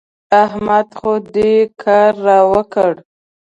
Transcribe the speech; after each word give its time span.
احمد 0.43 0.87
خو 0.97 1.13
دې 1.33 1.53
کار 1.83 2.13
را 2.25 2.39
وکړ. 2.51 2.91